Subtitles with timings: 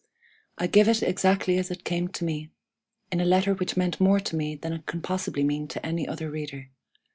[0.57, 2.49] I give it exactly as it came to me,
[3.11, 6.07] in a letter which meant more to me than it can possibly mean to any
[6.07, 6.71] other reader.